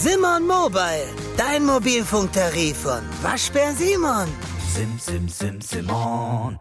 [0.00, 4.28] Simon Mobile, dein Mobilfunktarif von Waschbär Simon.
[4.72, 6.56] Sim, sim, sim, Simon.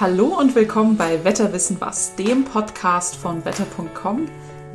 [0.00, 4.26] Hallo und willkommen bei Wetterwissen was, dem Podcast von wetter.com.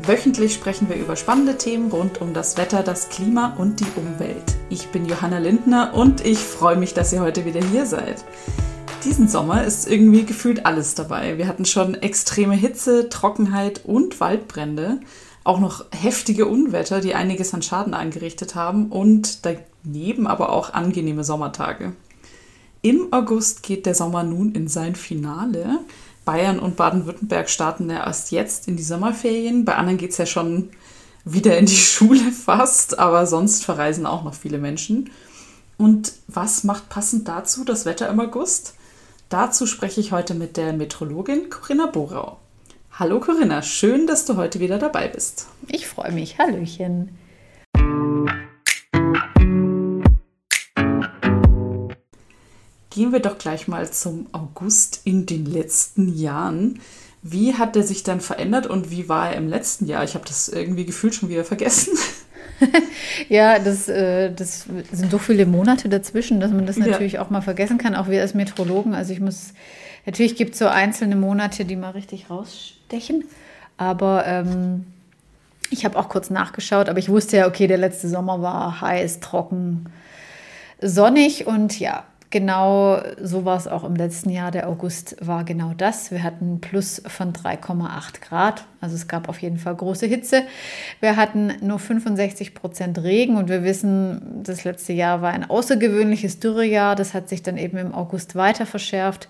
[0.03, 4.55] Wöchentlich sprechen wir über spannende Themen rund um das Wetter, das Klima und die Umwelt.
[4.70, 8.23] Ich bin Johanna Lindner und ich freue mich, dass ihr heute wieder hier seid.
[9.04, 11.38] Diesen Sommer ist irgendwie gefühlt alles dabei.
[11.38, 15.02] Wir hatten schon extreme Hitze, Trockenheit und Waldbrände
[15.43, 21.23] auch noch heftige Unwetter, die einiges an Schaden angerichtet haben und daneben aber auch angenehme
[21.23, 21.93] Sommertage.
[22.81, 25.80] Im August geht der Sommer nun in sein Finale.
[26.23, 29.66] Bayern und Baden-Württemberg starten ja erst jetzt in die Sommerferien.
[29.66, 30.70] Bei anderen geht es ja schon
[31.25, 35.09] wieder in die Schule fast, aber sonst verreisen auch noch viele Menschen.
[35.77, 38.75] Und was macht passend dazu das Wetter im August?
[39.30, 42.38] Dazu spreche ich heute mit der Metrologin Corinna Borau.
[42.99, 45.48] Hallo Corinna, schön, dass du heute wieder dabei bist.
[45.70, 46.38] Ich freue mich.
[46.38, 47.17] Hallöchen.
[52.89, 56.81] Gehen wir doch gleich mal zum August in den letzten Jahren.
[57.22, 60.03] Wie hat der sich dann verändert und wie war er im letzten Jahr?
[60.03, 61.97] Ich habe das irgendwie gefühlt schon wieder vergessen.
[63.30, 67.22] ja, das, äh, das sind so viele Monate dazwischen, dass man das natürlich ja.
[67.22, 68.94] auch mal vergessen kann, auch wir als Metrologen.
[68.94, 69.53] Also ich muss,
[70.05, 73.23] natürlich gibt es so einzelne Monate, die mal richtig rausstehen stechen.
[73.78, 74.86] Aber ähm,
[75.69, 79.20] ich habe auch kurz nachgeschaut, aber ich wusste ja, okay, der letzte Sommer war heiß,
[79.20, 79.86] trocken,
[80.81, 84.50] sonnig und ja, genau so war es auch im letzten Jahr.
[84.50, 86.09] Der August war genau das.
[86.09, 88.66] Wir hatten Plus von 3,8 Grad.
[88.81, 90.44] Also es gab auf jeden Fall große Hitze.
[90.99, 96.39] Wir hatten nur 65 Prozent Regen und wir wissen, das letzte Jahr war ein außergewöhnliches
[96.39, 96.95] Dürrejahr.
[96.95, 99.27] Das hat sich dann eben im August weiter verschärft.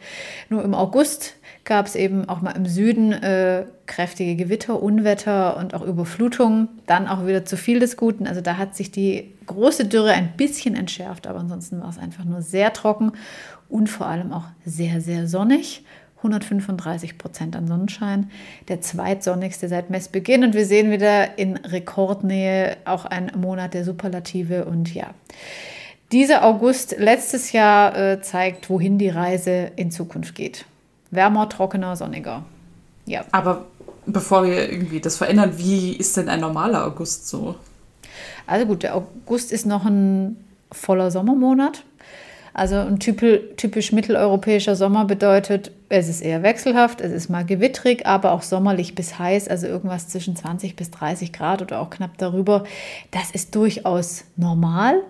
[0.50, 5.74] Nur im August gab es eben auch mal im Süden äh, kräftige Gewitter, Unwetter und
[5.74, 6.70] auch Überflutungen.
[6.86, 8.28] Dann auch wieder zu viel des Guten.
[8.28, 12.24] Also da hat sich die große Dürre ein bisschen entschärft, aber ansonsten war es einfach
[12.24, 13.14] nur sehr trocken
[13.68, 15.84] und vor allem auch sehr, sehr sonnig.
[16.20, 18.30] 135 Prozent an Sonnenschein,
[18.68, 20.44] der zweitsonnigste seit Messbeginn.
[20.44, 24.66] Und wir sehen wieder in Rekordnähe auch ein Monat der Superlative.
[24.66, 25.14] Und ja,
[26.12, 30.66] dieser August letztes Jahr äh, zeigt, wohin die Reise in Zukunft geht.
[31.12, 32.44] Wärmer, trockener, sonniger.
[33.06, 33.24] Ja.
[33.32, 33.66] Aber
[34.06, 37.56] bevor wir irgendwie das verändern, wie ist denn ein normaler August so?
[38.46, 40.38] Also gut, der August ist noch ein
[40.72, 41.84] voller Sommermonat.
[42.54, 48.32] Also ein typisch mitteleuropäischer Sommer bedeutet, es ist eher wechselhaft, es ist mal gewittrig, aber
[48.32, 52.64] auch sommerlich bis heiß, also irgendwas zwischen 20 bis 30 Grad oder auch knapp darüber.
[53.12, 55.02] Das ist durchaus normal,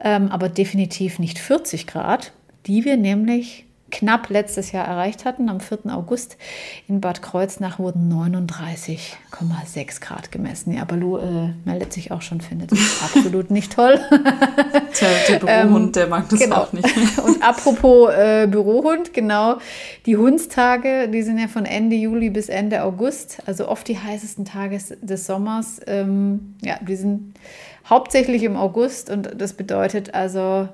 [0.00, 2.32] ähm, aber definitiv nicht 40 Grad,
[2.66, 5.48] die wir nämlich knapp letztes Jahr erreicht hatten.
[5.48, 5.78] Am 4.
[5.88, 6.36] August
[6.88, 10.72] in Bad Kreuznach wurden 39,6 Grad gemessen.
[10.72, 14.00] Ja, Balu äh, meldet sich auch schon, findet das absolut nicht toll.
[14.92, 16.56] Tja, der Bürohund, ähm, der mag das genau.
[16.56, 16.88] auch nicht.
[17.24, 19.58] Und apropos äh, Bürohund, genau,
[20.06, 24.44] die Hundstage, die sind ja von Ende Juli bis Ende August, also oft die heißesten
[24.44, 25.80] Tage des Sommers.
[25.86, 27.34] Ähm, ja, die sind
[27.88, 30.68] hauptsächlich im August und das bedeutet also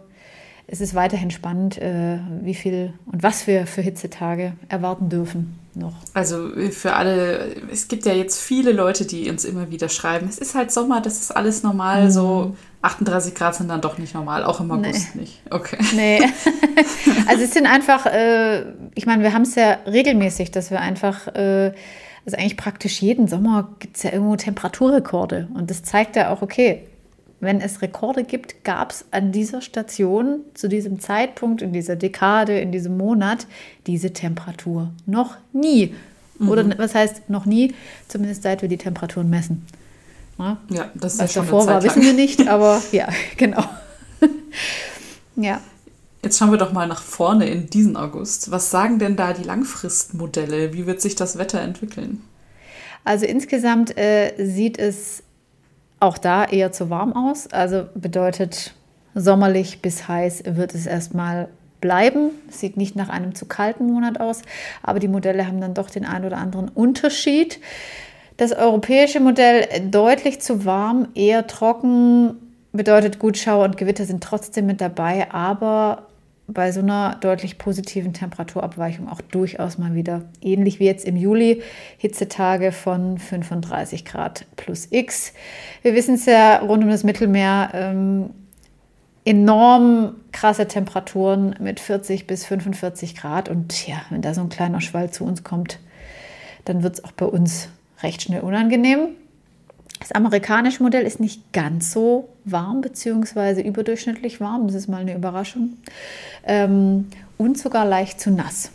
[0.68, 5.92] es ist weiterhin spannend, äh, wie viel und was wir für Hitzetage erwarten dürfen noch.
[6.14, 10.38] Also für alle, es gibt ja jetzt viele Leute, die uns immer wieder schreiben, es
[10.38, 12.10] ist halt Sommer, das ist alles normal, mhm.
[12.10, 15.22] so 38 Grad sind dann doch nicht normal, auch im August nee.
[15.22, 15.42] nicht.
[15.50, 15.76] Okay.
[15.94, 16.20] Nee.
[17.28, 21.28] also es sind einfach, äh, ich meine, wir haben es ja regelmäßig, dass wir einfach,
[21.28, 21.72] äh,
[22.24, 26.42] also eigentlich praktisch jeden Sommer gibt es ja irgendwo Temperaturrekorde und das zeigt ja auch,
[26.42, 26.86] okay,
[27.46, 32.58] wenn es Rekorde gibt, gab es an dieser Station zu diesem Zeitpunkt, in dieser Dekade,
[32.60, 33.46] in diesem Monat
[33.86, 35.94] diese Temperatur noch nie.
[36.38, 36.48] Mhm.
[36.48, 37.74] Oder was heißt noch nie?
[38.08, 39.64] Zumindest seit wir die Temperaturen messen.
[40.38, 43.08] Ja, ja das ist was ja davor war, wissen wir nicht, aber ja,
[43.38, 43.64] genau.
[45.36, 45.60] ja.
[46.22, 48.50] Jetzt schauen wir doch mal nach vorne in diesen August.
[48.50, 50.72] Was sagen denn da die Langfristmodelle?
[50.72, 52.20] Wie wird sich das Wetter entwickeln?
[53.04, 55.22] Also insgesamt äh, sieht es
[56.00, 57.46] auch da eher zu warm aus.
[57.48, 58.74] Also bedeutet,
[59.14, 61.48] sommerlich bis heiß wird es erstmal
[61.80, 62.30] bleiben.
[62.50, 64.42] Sieht nicht nach einem zu kalten Monat aus,
[64.82, 67.60] aber die Modelle haben dann doch den einen oder anderen Unterschied.
[68.36, 72.34] Das europäische Modell deutlich zu warm, eher trocken,
[72.72, 76.06] bedeutet gut, Schauer und Gewitter sind trotzdem mit dabei, aber
[76.48, 81.62] bei so einer deutlich positiven Temperaturabweichung auch durchaus mal wieder ähnlich wie jetzt im Juli
[81.98, 85.32] Hitzetage von 35 Grad plus X.
[85.82, 88.30] Wir wissen es ja rund um das Mittelmeer ähm,
[89.24, 94.80] enorm krasse Temperaturen mit 40 bis 45 Grad und ja, wenn da so ein kleiner
[94.80, 95.80] Schwall zu uns kommt,
[96.64, 97.68] dann wird es auch bei uns
[98.02, 99.08] recht schnell unangenehm.
[100.00, 104.66] Das amerikanische Modell ist nicht ganz so warm, beziehungsweise überdurchschnittlich warm.
[104.66, 105.78] Das ist mal eine Überraschung.
[106.44, 107.06] Ähm,
[107.38, 108.70] und sogar leicht zu nass.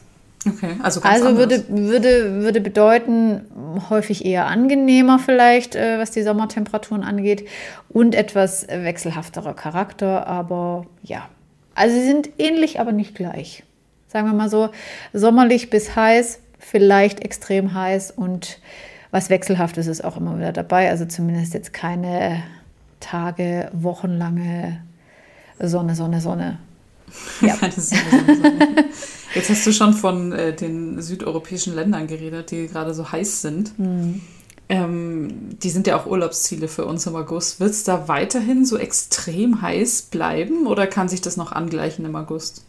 [0.48, 3.42] Okay, also ganz Also würde, würde, würde bedeuten,
[3.90, 7.48] häufig eher angenehmer vielleicht, äh, was die Sommertemperaturen angeht
[7.90, 11.30] und etwas wechselhafterer Charakter, aber ja.
[11.76, 13.64] Also sie sind ähnlich, aber nicht gleich.
[14.08, 14.70] Sagen wir mal so,
[15.14, 18.60] sommerlich bis heiß, vielleicht extrem heiß und
[19.12, 20.90] was wechselhaftes ist auch immer wieder dabei.
[20.90, 22.44] Also zumindest jetzt keine
[23.00, 24.81] Tage, wochenlange
[25.60, 26.60] Sonne, Sonne, Sonne.
[27.42, 27.58] Ja.
[29.36, 33.78] Jetzt hast du schon von äh, den südeuropäischen Ländern geredet, die gerade so heiß sind.
[33.78, 34.22] Mhm.
[34.69, 37.60] Ähm, die sind ja auch Urlaubsziele für uns im August.
[37.60, 42.16] Wird es da weiterhin so extrem heiß bleiben oder kann sich das noch angleichen im
[42.16, 42.63] August?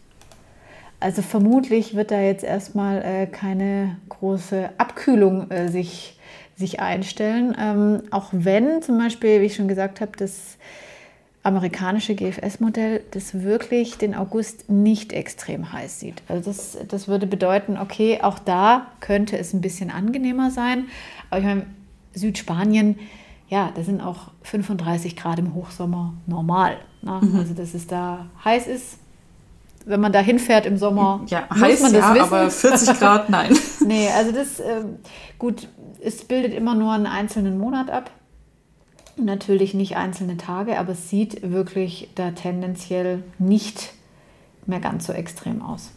[0.99, 6.19] Also vermutlich wird da jetzt erstmal äh, keine große Abkühlung äh, sich,
[6.55, 7.55] sich einstellen.
[7.59, 10.57] Ähm, auch wenn zum Beispiel, wie ich schon gesagt habe, das
[11.43, 16.23] amerikanische GFS-Modell das wirklich den August nicht extrem heiß sieht.
[16.29, 20.85] Also das, das würde bedeuten, okay, auch da könnte es ein bisschen angenehmer sein.
[21.29, 21.65] Aber ich meine,
[22.13, 22.97] Südspanien,
[23.49, 26.77] ja, da sind auch 35 Grad im Hochsommer normal.
[27.01, 27.19] Ne?
[27.21, 27.39] Mhm.
[27.39, 28.99] Also dass es da heiß ist,
[29.85, 32.23] wenn man da hinfährt im Sommer, ja, muss heiß, man das ja, wissen.
[32.23, 33.53] aber 40 Grad, nein.
[33.85, 34.95] nee, also das, ähm,
[35.37, 35.67] gut,
[36.01, 38.11] es bildet immer nur einen einzelnen Monat ab.
[39.15, 43.93] Natürlich nicht einzelne Tage, aber es sieht wirklich da tendenziell nicht
[44.65, 45.91] mehr ganz so extrem aus.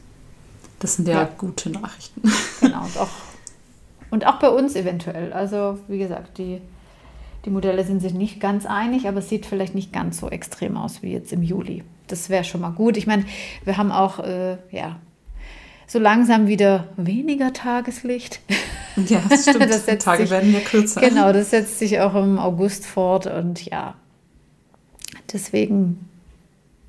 [0.80, 1.30] Das sind ja, ja.
[1.38, 2.22] gute Nachrichten.
[2.60, 3.08] Genau, und auch,
[4.10, 5.32] und auch bei uns eventuell.
[5.32, 6.60] Also wie gesagt, die,
[7.44, 10.76] die Modelle sind sich nicht ganz einig, aber es sieht vielleicht nicht ganz so extrem
[10.76, 11.84] aus wie jetzt im Juli.
[12.06, 12.96] Das wäre schon mal gut.
[12.96, 13.24] Ich meine,
[13.64, 14.96] wir haben auch äh, ja,
[15.86, 18.40] so langsam wieder weniger Tageslicht.
[19.08, 19.60] Ja, das stimmt.
[19.70, 21.02] das Die Tage sich, werden ja kürzer.
[21.02, 23.94] Genau, das setzt sich auch im August fort und ja,
[25.30, 26.08] deswegen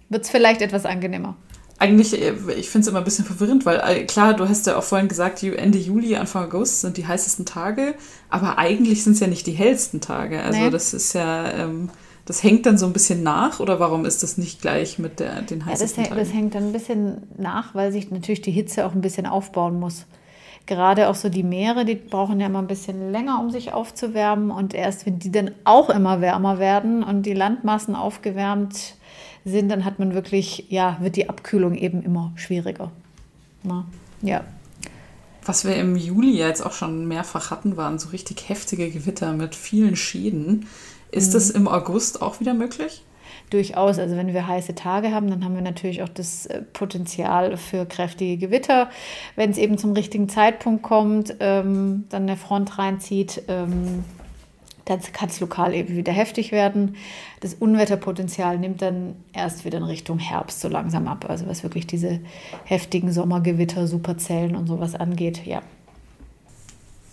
[0.07, 1.35] wird es vielleicht etwas angenehmer.
[1.79, 4.77] Eigentlich, äh, ich finde es immer ein bisschen verwirrend, weil äh, klar, du hast ja
[4.77, 7.93] auch vorhin gesagt, Ende Juli, Anfang August sind die heißesten Tage,
[8.29, 10.41] aber eigentlich sind es ja nicht die hellsten Tage.
[10.41, 10.69] Also nee.
[10.69, 11.89] das ist ja, ähm,
[12.27, 15.41] das hängt dann so ein bisschen nach oder warum ist das nicht gleich mit der,
[15.43, 16.19] den heißesten ja, das, Tagen?
[16.19, 19.79] Das hängt dann ein bisschen nach, weil sich natürlich die Hitze auch ein bisschen aufbauen
[19.79, 20.05] muss.
[20.65, 24.51] Gerade auch so die Meere, die brauchen ja immer ein bisschen länger, um sich aufzuwärmen.
[24.51, 28.95] Und erst wenn die dann auch immer wärmer werden und die Landmassen aufgewärmt
[29.45, 32.91] sind, dann hat man wirklich, ja, wird die Abkühlung eben immer schwieriger.
[33.63, 33.85] Na,
[34.21, 34.43] ja.
[35.45, 39.55] Was wir im Juli jetzt auch schon mehrfach hatten, waren so richtig heftige Gewitter mit
[39.55, 40.67] vielen Schäden.
[41.11, 41.33] Ist mhm.
[41.33, 43.03] das im August auch wieder möglich?
[43.49, 43.97] Durchaus.
[43.97, 47.85] Also wenn wir heiße Tage haben, dann haben wir natürlich auch das äh, Potenzial für
[47.85, 48.89] kräftige Gewitter.
[49.35, 54.03] Wenn es eben zum richtigen Zeitpunkt kommt, ähm, dann eine Front reinzieht, ähm,
[54.83, 56.95] dann kann es lokal eben wieder heftig werden.
[57.41, 61.25] Das Unwetterpotenzial nimmt dann erst wieder in Richtung Herbst so langsam ab.
[61.29, 62.19] Also was wirklich diese
[62.63, 65.61] heftigen Sommergewitter, Superzellen und sowas angeht, ja,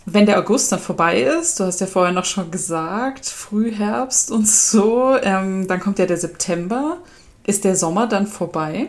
[0.06, 4.46] wenn der August dann vorbei ist, du hast ja vorher noch schon gesagt, Frühherbst und
[4.46, 6.98] so, ähm, dann kommt ja der September.
[7.46, 8.88] Ist der Sommer dann vorbei?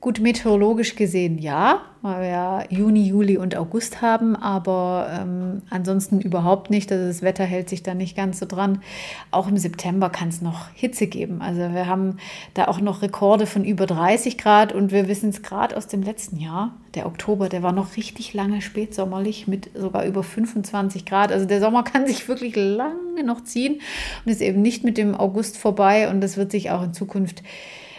[0.00, 6.20] Gut, meteorologisch gesehen ja, weil wir ja Juni, Juli und August haben, aber ähm, ansonsten
[6.20, 6.92] überhaupt nicht.
[6.92, 8.82] Also das Wetter hält sich da nicht ganz so dran.
[9.30, 11.40] Auch im September kann es noch Hitze geben.
[11.40, 12.18] Also wir haben
[12.52, 16.02] da auch noch Rekorde von über 30 Grad und wir wissen es gerade aus dem
[16.02, 16.74] letzten Jahr.
[16.94, 21.32] Der Oktober, der war noch richtig lange spätsommerlich mit sogar über 25 Grad.
[21.32, 23.80] Also der Sommer kann sich wirklich lange noch ziehen
[24.24, 27.42] und ist eben nicht mit dem August vorbei und das wird sich auch in Zukunft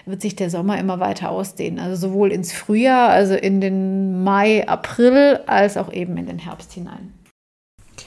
[0.08, 1.80] wird sich der Sommer immer weiter ausdehnen.
[1.80, 6.74] Also sowohl ins Frühjahr, also in den Mai, April, als auch eben in den Herbst
[6.74, 7.14] hinein.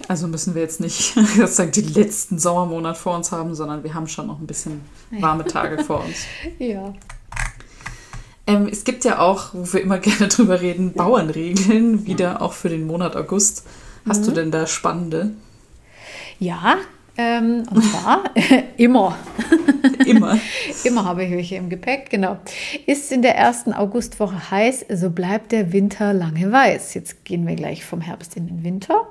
[0.09, 4.09] Also müssen wir jetzt nicht sozusagen die letzten Sommermonate vor uns haben, sondern wir haben
[4.09, 4.80] schon noch ein bisschen
[5.11, 6.25] warme Tage vor uns.
[6.59, 6.95] Ja.
[8.47, 12.69] Ähm, es gibt ja auch, wo wir immer gerne drüber reden, Bauernregeln, wieder auch für
[12.69, 13.66] den Monat August.
[14.09, 14.26] Hast mhm.
[14.26, 15.33] du denn da spannende?
[16.38, 16.78] Ja,
[17.17, 18.25] ähm, und zwar
[18.76, 19.17] immer.
[20.07, 20.38] Immer.
[20.85, 22.38] immer habe ich welche im Gepäck, genau.
[22.87, 26.95] Ist in der ersten Augustwoche heiß, so bleibt der Winter lange weiß.
[26.95, 29.07] Jetzt gehen wir gleich vom Herbst in den Winter.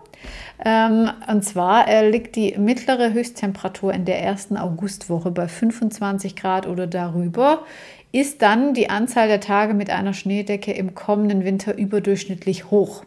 [0.64, 6.68] Ähm, und zwar äh, liegt die mittlere Höchsttemperatur in der ersten Augustwoche bei 25 Grad
[6.68, 7.64] oder darüber.
[8.12, 13.04] Ist dann die Anzahl der Tage mit einer Schneedecke im kommenden Winter überdurchschnittlich hoch.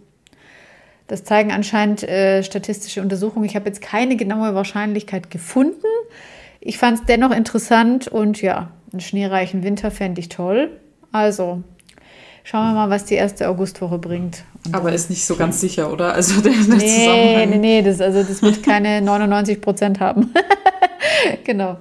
[1.13, 3.45] Das zeigen anscheinend äh, statistische Untersuchungen.
[3.45, 5.85] Ich habe jetzt keine genaue Wahrscheinlichkeit gefunden.
[6.59, 10.71] Ich fand es dennoch interessant und ja, einen schneereichen Winter fände ich toll.
[11.13, 11.63] Also
[12.45, 14.45] Schauen wir mal, was die erste Augustwoche bringt.
[14.65, 16.15] Und Aber ist nicht so ganz sicher, oder?
[16.15, 17.51] Also der, der nee, Zusammenhang.
[17.51, 20.33] Nee, nee, das, also das wird keine 99 Prozent haben.
[21.45, 21.77] genau.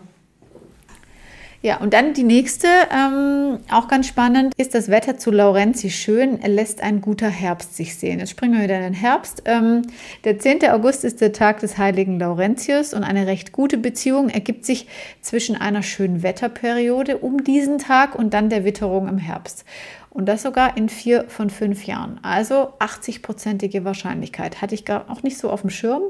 [1.64, 6.40] Ja, und dann die nächste, ähm, auch ganz spannend, ist das Wetter zu Laurenzi schön,
[6.42, 8.18] lässt ein guter Herbst sich sehen.
[8.18, 9.44] Jetzt springen wir wieder in den Herbst.
[9.46, 9.84] Ähm,
[10.24, 10.68] der 10.
[10.72, 14.88] August ist der Tag des heiligen Laurentius und eine recht gute Beziehung ergibt sich
[15.22, 19.64] zwischen einer schönen Wetterperiode um diesen Tag und dann der Witterung im Herbst.
[20.10, 22.20] Und das sogar in vier von fünf Jahren.
[22.24, 24.64] Also 80-prozentige Wahrscheinlichkeit.
[24.64, 26.02] Hatte ich gar auch nicht so auf dem Schirm.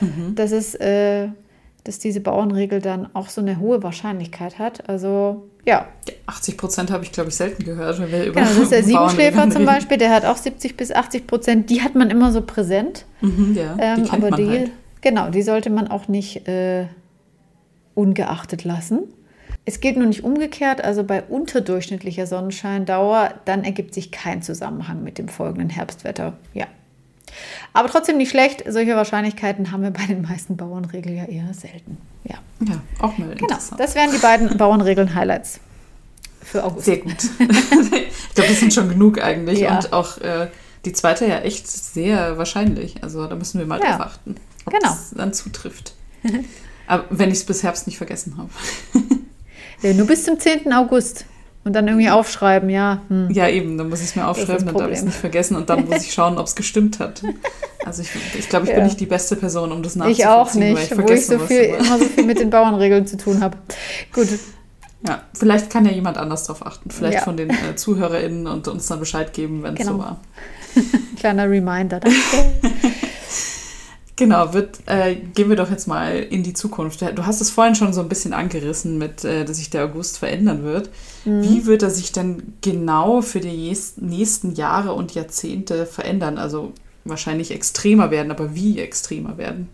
[0.00, 0.34] Mhm.
[0.34, 0.78] Das ist...
[0.78, 1.28] Äh,
[1.84, 4.88] dass diese Bauernregel dann auch so eine hohe Wahrscheinlichkeit hat.
[4.88, 5.86] Also ja.
[6.26, 8.00] 80 Prozent habe ich, glaube ich, selten gehört.
[8.00, 10.92] Wenn wir über genau, das ist der Siebenschläfer zum Beispiel, der hat auch 70 bis
[10.92, 11.70] 80 Prozent.
[11.70, 13.04] Die hat man immer so präsent.
[13.20, 14.70] Mhm, ja, die ähm, kennt aber die, halt.
[15.00, 16.86] genau, die sollte man auch nicht äh,
[17.94, 19.00] ungeachtet lassen.
[19.66, 25.18] Es geht nur nicht umgekehrt, also bei unterdurchschnittlicher Sonnenscheindauer, dann ergibt sich kein Zusammenhang mit
[25.18, 26.32] dem folgenden Herbstwetter.
[26.54, 26.66] Ja.
[27.72, 28.64] Aber trotzdem nicht schlecht.
[28.68, 31.98] Solche Wahrscheinlichkeiten haben wir bei den meisten Bauernregeln ja eher selten.
[32.24, 35.60] Ja, ja auch mal Genau, das wären die beiden Bauernregeln-Highlights
[36.50, 36.86] für August.
[36.86, 37.12] Sehr gut.
[37.38, 39.60] ich glaube, das sind schon genug eigentlich.
[39.60, 39.76] Ja.
[39.76, 40.48] Und auch äh,
[40.84, 43.02] die zweite ja echt sehr wahrscheinlich.
[43.02, 43.96] Also da müssen wir mal ja.
[43.96, 44.88] drauf achten, ob genau.
[44.88, 45.94] das dann zutrifft.
[46.86, 48.50] Aber wenn ich es bis Herbst nicht vergessen habe.
[49.82, 50.72] ja, nur bis zum 10.
[50.72, 51.24] August.
[51.62, 53.02] Und dann irgendwie aufschreiben, ja.
[53.08, 53.30] Hm.
[53.30, 55.68] Ja, eben, dann muss ich es mir aufschreiben, dann darf ich es nicht vergessen und
[55.68, 57.22] dann muss ich schauen, ob es gestimmt hat.
[57.82, 58.76] Also ich, ich glaube, ich ja.
[58.76, 60.22] bin nicht die beste Person, um das nachzuvollziehen.
[60.22, 63.16] Ich auch nicht, ich wo ich so viel, immer so viel mit den Bauernregeln zu
[63.16, 63.56] tun habe.
[64.12, 64.28] Gut.
[65.08, 66.90] Ja, vielleicht kann ja jemand anders darauf achten.
[66.90, 67.22] Vielleicht ja.
[67.22, 69.92] von den äh, ZuhörerInnen und uns dann Bescheid geben, wenn es genau.
[69.92, 70.20] so war.
[71.16, 72.18] Kleiner Reminder, danke.
[74.20, 77.00] Genau, wird, äh, gehen wir doch jetzt mal in die Zukunft.
[77.00, 80.18] Du hast es vorhin schon so ein bisschen angerissen, mit, äh, dass sich der August
[80.18, 80.90] verändern wird.
[81.24, 81.42] Mhm.
[81.42, 86.36] Wie wird er sich denn genau für die nächsten Jahre und Jahrzehnte verändern?
[86.36, 86.74] Also
[87.06, 89.70] wahrscheinlich extremer werden, aber wie extremer werden?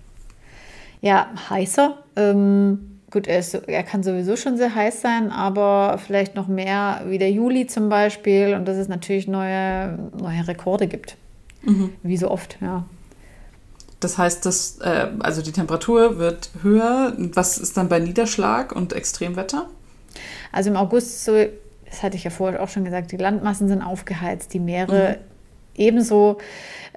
[1.01, 1.99] Ja, heißer.
[2.15, 7.03] Ähm, gut, er, ist, er kann sowieso schon sehr heiß sein, aber vielleicht noch mehr
[7.09, 11.17] wie der Juli zum Beispiel und dass es natürlich neue, neue Rekorde gibt.
[11.63, 11.95] Mhm.
[12.05, 12.85] Wie so oft, ja.
[14.01, 17.15] Das heißt, dass, äh, also die Temperatur wird höher.
[17.17, 19.67] Was ist dann bei Niederschlag und Extremwetter?
[20.53, 21.33] Also im August, so,
[21.87, 25.17] das hatte ich ja vorher auch schon gesagt, die Landmassen sind aufgeheizt, die Meere mhm.
[25.77, 26.39] ebenso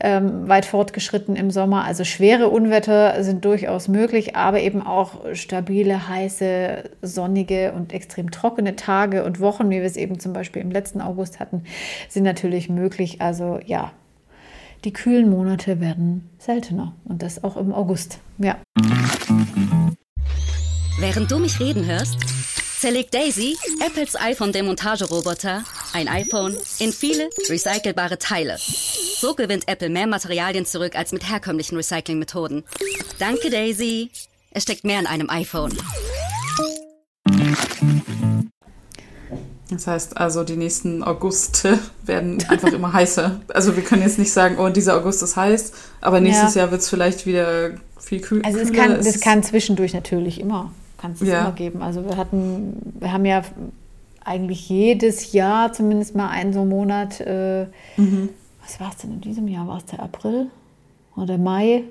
[0.02, 1.84] ähm, weit fortgeschritten im Sommer.
[1.86, 8.76] Also schwere Unwetter sind durchaus möglich, aber eben auch stabile, heiße, sonnige und extrem trockene
[8.76, 11.64] Tage und Wochen, wie wir es eben zum Beispiel im letzten August hatten,
[12.08, 13.22] sind natürlich möglich.
[13.22, 13.92] Also ja,
[14.84, 18.20] die kühlen Monate werden seltener und das auch im August.
[18.38, 18.58] Ja.
[21.00, 22.18] Während du mich reden hörst,
[22.80, 28.58] zerlegt Daisy, Apples iPhone-Demontageroboter, ein iPhone in viele recycelbare Teile.
[28.58, 32.64] So gewinnt Apple mehr Materialien zurück als mit herkömmlichen Recyclingmethoden.
[33.18, 34.12] Danke, Daisy.
[34.52, 35.78] Es steckt mehr in einem iPhone.
[39.70, 43.40] Das heißt also, die nächsten Auguste werden einfach immer heißer.
[43.54, 46.62] Also wir können jetzt nicht sagen, oh, dieser August ist heiß, aber nächstes ja.
[46.62, 48.96] Jahr wird es vielleicht wieder viel kühl also kühler.
[48.96, 51.42] Also das kann zwischendurch natürlich immer, kann es ja.
[51.42, 51.82] immer geben.
[51.82, 53.44] Also wir hatten, wir haben ja
[54.24, 57.66] eigentlich jedes Jahr zumindest mal einen so Monat, äh,
[57.98, 58.30] mhm.
[58.62, 59.68] was war es denn in diesem Jahr?
[59.68, 60.48] War es der April
[61.16, 61.84] oder Mai?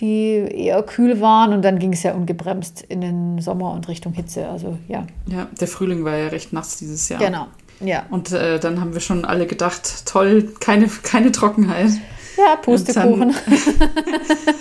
[0.00, 4.12] Die eher kühl waren und dann ging es ja ungebremst in den Sommer und Richtung
[4.12, 4.48] Hitze.
[4.48, 5.06] Also ja.
[5.26, 7.20] Ja, der Frühling war ja recht nass dieses Jahr.
[7.20, 7.46] Genau.
[7.80, 8.04] Ja.
[8.10, 11.90] Und äh, dann haben wir schon alle gedacht, toll, keine, keine Trockenheit.
[12.36, 13.34] Ja, Pustekuchen.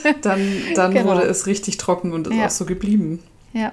[0.03, 0.41] Dann, dann,
[0.75, 1.11] dann genau.
[1.11, 2.45] wurde es richtig trocken und ist ja.
[2.45, 3.19] auch so geblieben.
[3.53, 3.71] Ja.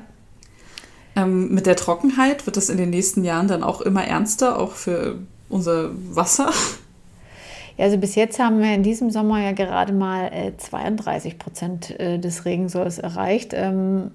[1.16, 4.72] Ähm, mit der Trockenheit wird es in den nächsten Jahren dann auch immer ernster, auch
[4.72, 6.52] für unser Wasser.
[7.80, 12.18] Also bis jetzt haben wir in diesem Sommer ja gerade mal äh, 32 Prozent äh,
[12.18, 13.52] des Regensolls erreicht.
[13.54, 14.10] Ähm,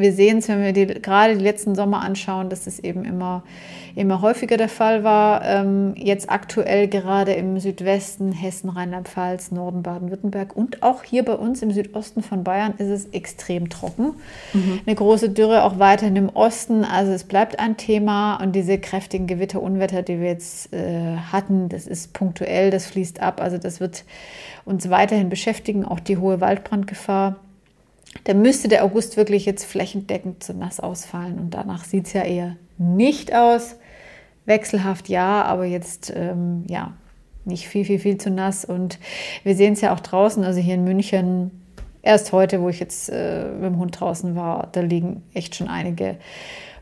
[0.00, 3.42] wir sehen es, wenn wir die, gerade die letzten Sommer anschauen, dass es eben immer,
[3.94, 5.44] immer häufiger der Fall war.
[5.44, 11.62] Ähm, jetzt aktuell gerade im Südwesten, Hessen, Rheinland-Pfalz, Norden, Baden-Württemberg und auch hier bei uns
[11.62, 14.14] im Südosten von Bayern ist es extrem trocken.
[14.52, 14.80] Mhm.
[14.86, 16.84] Eine große Dürre auch weiterhin im Osten.
[16.84, 21.68] Also es bleibt ein Thema und diese kräftigen Gewitter, Unwetter, die wir jetzt äh, hatten,
[21.68, 23.40] das ist punktuell, das fließt ab.
[23.40, 24.04] Also das wird
[24.64, 27.36] uns weiterhin beschäftigen, auch die hohe Waldbrandgefahr
[28.24, 31.38] da müsste der August wirklich jetzt flächendeckend zu nass ausfallen.
[31.38, 33.76] Und danach sieht es ja eher nicht aus.
[34.46, 36.94] Wechselhaft ja, aber jetzt ähm, ja
[37.44, 38.64] nicht viel, viel, viel zu nass.
[38.64, 38.98] Und
[39.44, 41.50] wir sehen es ja auch draußen, also hier in München,
[42.02, 45.68] erst heute, wo ich jetzt äh, mit dem Hund draußen war, da liegen echt schon
[45.68, 46.16] einige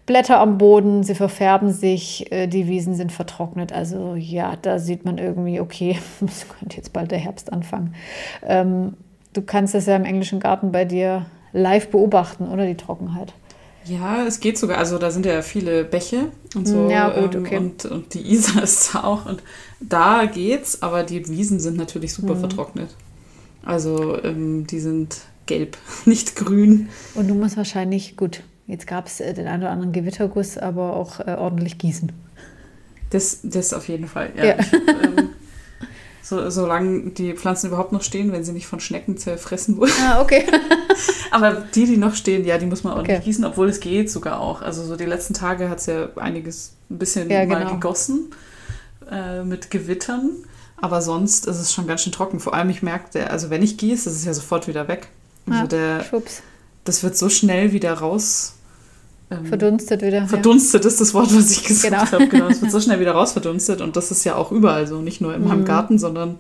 [0.07, 3.73] Blätter am Boden, sie verfärben sich, äh, die Wiesen sind vertrocknet.
[3.73, 7.95] Also ja, da sieht man irgendwie, okay, es könnte jetzt bald der Herbst anfangen.
[8.47, 8.95] Ähm,
[9.39, 13.33] du kannst das ja im englischen Garten bei dir live beobachten, oder die Trockenheit.
[13.85, 14.79] Ja, es geht sogar.
[14.79, 16.83] Also da sind ja viele Bäche und so.
[16.83, 17.57] Hm, ja, gut, okay.
[17.57, 19.27] und, und die Isar ist da auch.
[19.27, 19.43] Und
[19.81, 22.41] da geht's, aber die Wiesen sind natürlich super mhm.
[22.41, 22.91] vertrocknet.
[23.65, 26.89] Also ähm, die sind gelb, nicht grün.
[27.15, 30.97] Und du musst wahrscheinlich, gut, jetzt gab es äh, den einen oder anderen Gewitterguss, aber
[30.97, 32.13] auch äh, ordentlich gießen.
[33.11, 34.45] Das, das auf jeden Fall, ja.
[34.45, 34.57] ja.
[34.59, 35.31] Ich, ähm,
[36.29, 39.93] so, solange die Pflanzen überhaupt noch stehen, wenn sie nicht von Schnecken zerfressen wurden.
[40.03, 40.45] Ah, okay.
[41.31, 43.15] Aber die, die noch stehen, ja, die muss man auch okay.
[43.15, 44.61] nicht gießen, obwohl es geht sogar auch.
[44.61, 47.75] Also so die letzten Tage hat es ja einiges ein bisschen ja, mal genau.
[47.75, 48.31] gegossen
[49.11, 50.31] äh, mit Gewittern.
[50.77, 52.41] Aber sonst ist es schon ganz schön trocken.
[52.41, 55.09] Vor allem, ich merke, also wenn ich gieße, ist es ja sofort wieder weg.
[55.49, 56.43] Also ah, der, schwupps.
[56.85, 58.58] das wird so schnell wieder raus
[59.31, 60.27] ähm, verdunstet wieder.
[60.27, 60.89] Verdunstet ja.
[60.89, 62.11] ist das Wort, was ich gesagt genau.
[62.11, 62.29] habe.
[62.29, 65.21] Genau, es wird so schnell wieder rausverdunstet und das ist ja auch überall so, nicht
[65.21, 65.67] nur in meinem mhm.
[65.67, 66.39] Garten, sondern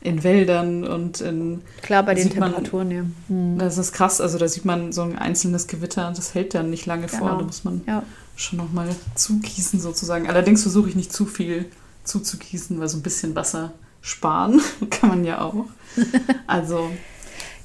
[0.00, 1.62] in Wäldern und in.
[1.82, 3.02] Klar, bei den Temperaturen, man, ja.
[3.34, 3.58] Mhm.
[3.58, 6.86] Das ist krass, also da sieht man so ein einzelnes Gewitter, das hält dann nicht
[6.86, 7.18] lange genau.
[7.18, 8.02] vor, da muss man ja.
[8.36, 10.28] schon nochmal zugießen sozusagen.
[10.28, 11.66] Allerdings versuche ich nicht zu viel
[12.04, 15.66] zuzugießen, weil so ein bisschen Wasser sparen kann man ja auch.
[16.46, 16.90] Also.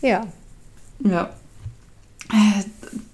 [0.02, 0.26] ja.
[1.00, 1.30] Ja.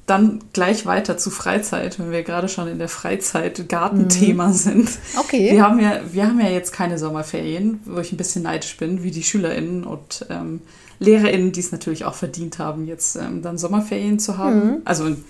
[0.05, 4.53] Dann gleich weiter zu Freizeit, wenn wir gerade schon in der Freizeit-Gartenthema mhm.
[4.53, 4.89] sind.
[5.19, 5.51] Okay.
[5.51, 9.03] Wir haben, ja, wir haben ja jetzt keine Sommerferien, wo ich ein bisschen neidisch bin,
[9.03, 10.61] wie die SchülerInnen und ähm,
[10.99, 14.65] LehrerInnen, die es natürlich auch verdient haben, jetzt ähm, dann Sommerferien zu haben.
[14.65, 14.77] Mhm.
[14.83, 15.23] Also in,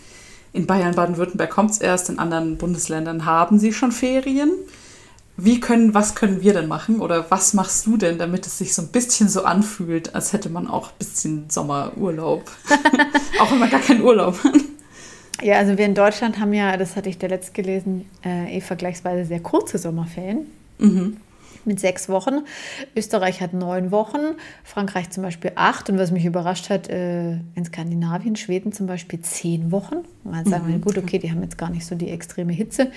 [0.54, 4.52] in Bayern, Baden-Württemberg kommt es erst, in anderen Bundesländern haben sie schon Ferien
[5.44, 8.74] wie können, was können wir denn machen oder was machst du denn, damit es sich
[8.74, 12.44] so ein bisschen so anfühlt, als hätte man auch ein bisschen Sommerurlaub.
[13.40, 14.56] auch wenn man gar keinen Urlaub hat.
[15.42, 18.62] Ja, also wir in Deutschland haben ja, das hatte ich der letzte gelesen, äh, eh
[18.62, 20.48] vergleichsweise sehr kurze Sommerferien.
[20.80, 21.18] Mhm.
[21.66, 22.40] Mit sechs Wochen.
[22.96, 25.90] Österreich hat neun Wochen, Frankreich zum Beispiel acht.
[25.90, 29.98] Und was mich überrascht hat, äh, in Skandinavien, Schweden zum Beispiel zehn Wochen.
[30.24, 30.82] Man sagen wir, mhm.
[30.82, 32.92] gut, okay, die haben jetzt gar nicht so die extreme Hitze.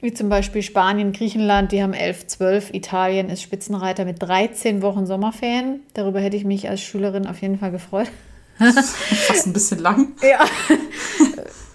[0.00, 2.74] Wie zum Beispiel Spanien, Griechenland, die haben 11, 12.
[2.74, 5.80] Italien ist Spitzenreiter mit 13 Wochen Sommerferien.
[5.92, 8.08] Darüber hätte ich mich als Schülerin auf jeden Fall gefreut.
[8.58, 10.12] Fast ein bisschen lang.
[10.22, 10.44] Ja.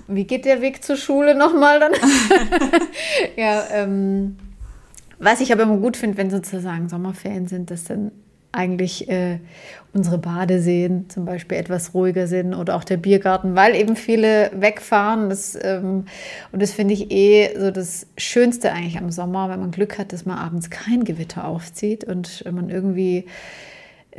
[0.08, 1.92] Wie geht der Weg zur Schule nochmal dann?
[3.36, 4.38] ja, ähm,
[5.20, 8.12] was ich aber immer gut finde, wenn sozusagen Sommerferien sind, dass dann
[8.56, 9.40] eigentlich äh,
[9.94, 15.30] unsere Badeseen zum Beispiel etwas ruhiger sind oder auch der Biergarten, weil eben viele wegfahren.
[15.30, 16.06] Das, ähm,
[16.52, 20.12] und das finde ich eh so das Schönste eigentlich am Sommer, wenn man Glück hat,
[20.12, 23.26] dass man abends kein Gewitter aufzieht und man irgendwie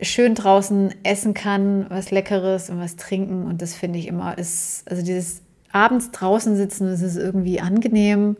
[0.03, 3.45] schön draußen essen kann, was Leckeres und was trinken.
[3.45, 8.37] Und das finde ich immer ist, also dieses abends draußen sitzen, das ist irgendwie angenehm.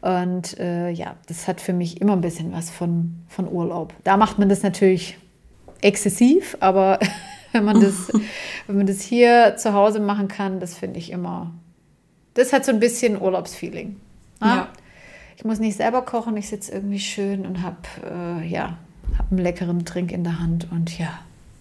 [0.00, 3.94] Und äh, ja, das hat für mich immer ein bisschen was von, von Urlaub.
[4.04, 5.16] Da macht man das natürlich
[5.82, 6.98] exzessiv, aber
[7.52, 8.10] wenn man das,
[8.66, 11.52] wenn man das hier zu Hause machen kann, das finde ich immer,
[12.34, 13.96] das hat so ein bisschen Urlaubsfeeling.
[14.40, 14.46] Ja?
[14.46, 14.68] ja.
[15.36, 18.78] Ich muss nicht selber kochen, ich sitze irgendwie schön und habe äh, ja,
[19.18, 21.18] hab einen leckeren Trink in der Hand und ja.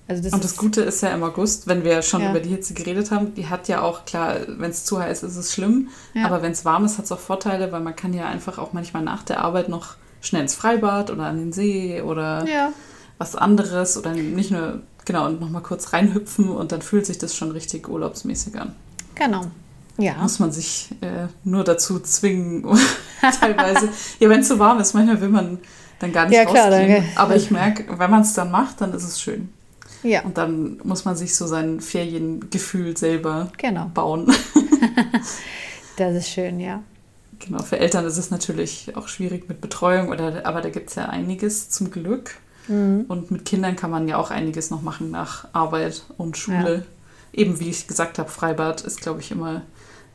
[0.08, 2.32] Also das und das Gute ist ja im August, wenn wir schon ja.
[2.32, 5.32] über die Hitze geredet haben, die hat ja auch, klar, wenn es zu heiß ist,
[5.32, 6.26] ist es schlimm, ja.
[6.26, 8.74] aber wenn es warm ist, hat es auch Vorteile, weil man kann ja einfach auch
[8.74, 12.74] manchmal nach der Arbeit noch schnell ins Freibad oder an den See oder ja
[13.22, 17.36] was anderes oder nicht nur, genau, und nochmal kurz reinhüpfen und dann fühlt sich das
[17.36, 18.76] schon richtig urlaubsmäßig an.
[19.14, 19.46] Genau.
[20.00, 20.16] Ja.
[20.16, 22.64] Muss man sich äh, nur dazu zwingen,
[23.40, 23.90] teilweise.
[24.20, 25.60] ja, wenn es zu so warm ist, manchmal will man
[26.00, 27.04] dann gar nicht ja, klar, rausgehen.
[27.04, 27.08] Danke.
[27.16, 29.50] Aber ich merke, wenn man es dann macht, dann ist es schön.
[30.02, 30.24] Ja.
[30.24, 33.92] Und dann muss man sich so sein Feriengefühl selber genau.
[33.94, 34.34] bauen.
[35.98, 36.82] das ist schön, ja.
[37.38, 40.96] Genau, für Eltern ist es natürlich auch schwierig mit Betreuung, oder, aber da gibt es
[40.96, 42.40] ja einiges zum Glück.
[42.72, 43.06] Mhm.
[43.08, 46.86] Und mit Kindern kann man ja auch einiges noch machen nach Arbeit und Schule.
[47.34, 47.42] Ja.
[47.42, 49.62] Eben wie ich gesagt habe, Freibad ist, glaube ich, immer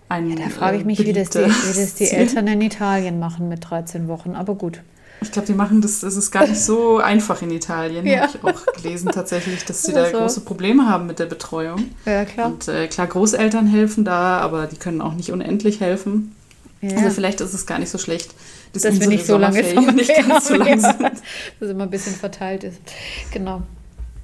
[0.08, 0.30] ein.
[0.30, 3.48] Ja, da frage ich mich, wie das, die, wie das die Eltern in Italien machen
[3.48, 4.80] mit 13 Wochen, aber gut.
[5.22, 8.22] Ich glaube, die machen das, es ist gar nicht so einfach in Italien, ja.
[8.22, 10.18] habe ich auch gelesen tatsächlich, dass sie da so.
[10.18, 11.90] große Probleme haben mit der Betreuung.
[12.04, 12.48] Ja, klar.
[12.48, 16.34] Und äh, klar, Großeltern helfen da, aber die können auch nicht unendlich helfen.
[16.82, 16.98] Ja.
[16.98, 18.34] Also vielleicht ist es gar nicht so schlecht,
[18.84, 19.62] dass, wir nicht so lange
[19.94, 21.02] nicht ganz so lang sind.
[21.60, 22.80] Dass immer ein bisschen verteilt ist.
[23.32, 23.62] Genau.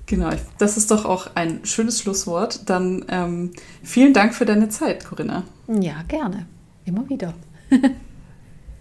[0.07, 2.69] Genau, das ist doch auch ein schönes Schlusswort.
[2.69, 5.45] Dann ähm, vielen Dank für deine Zeit, Corinna.
[5.69, 6.47] Ja, gerne.
[6.85, 7.33] Immer wieder.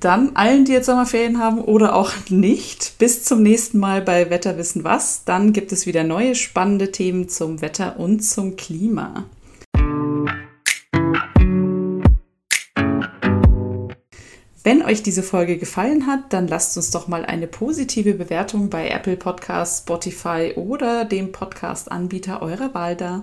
[0.01, 4.57] Dann allen, die jetzt Sommerferien haben oder auch nicht, bis zum nächsten Mal bei Wetter
[4.57, 5.25] wissen was.
[5.25, 9.25] Dann gibt es wieder neue spannende Themen zum Wetter und zum Klima.
[14.63, 18.89] Wenn euch diese Folge gefallen hat, dann lasst uns doch mal eine positive Bewertung bei
[18.89, 23.21] Apple Podcasts, Spotify oder dem Podcast-Anbieter eurer Wahl da.